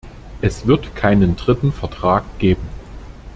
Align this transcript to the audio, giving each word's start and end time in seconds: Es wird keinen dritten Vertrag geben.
Es 0.41 0.65
wird 0.65 0.95
keinen 0.95 1.35
dritten 1.35 1.71
Vertrag 1.71 2.23
geben. 2.39 2.67